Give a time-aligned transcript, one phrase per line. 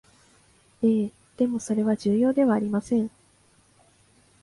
[0.81, 3.11] ええ、でもそれは重要ではありません